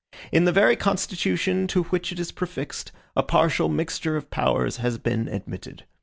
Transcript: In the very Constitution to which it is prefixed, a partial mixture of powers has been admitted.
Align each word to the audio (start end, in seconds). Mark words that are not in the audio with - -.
In 0.31 0.45
the 0.45 0.51
very 0.51 0.75
Constitution 0.75 1.67
to 1.67 1.83
which 1.83 2.11
it 2.11 2.19
is 2.19 2.31
prefixed, 2.31 2.91
a 3.15 3.21
partial 3.21 3.69
mixture 3.69 4.17
of 4.17 4.31
powers 4.31 4.77
has 4.77 4.97
been 4.97 5.27
admitted. 5.27 5.83